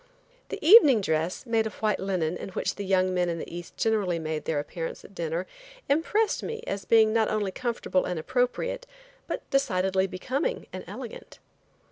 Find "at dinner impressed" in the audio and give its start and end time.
5.05-6.41